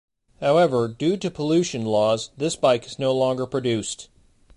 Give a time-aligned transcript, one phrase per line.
[0.39, 4.09] However, due to pollution laws, this bike is no longer produced.